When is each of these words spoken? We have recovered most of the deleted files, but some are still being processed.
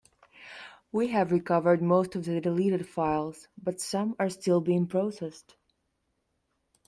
We 0.91 1.09
have 1.09 1.31
recovered 1.31 1.83
most 1.83 2.15
of 2.15 2.25
the 2.25 2.41
deleted 2.41 2.89
files, 2.89 3.47
but 3.61 3.79
some 3.79 4.15
are 4.17 4.31
still 4.31 4.59
being 4.59 4.87
processed. 4.87 5.53